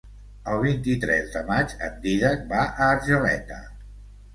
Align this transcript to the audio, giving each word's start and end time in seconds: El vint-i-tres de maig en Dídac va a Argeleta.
El 0.53 0.57
vint-i-tres 0.63 1.29
de 1.37 1.45
maig 1.51 1.77
en 1.91 2.03
Dídac 2.09 2.51
va 2.57 2.67
a 2.67 2.91
Argeleta. 2.99 3.65